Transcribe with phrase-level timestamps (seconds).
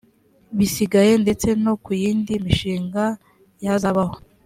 [0.57, 3.03] bisigaye ndetse no ku yindi mishinga
[3.65, 4.15] yazabaho